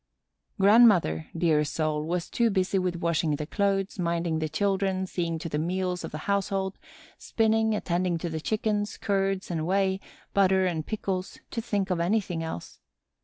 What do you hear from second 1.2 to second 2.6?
dear soul, was too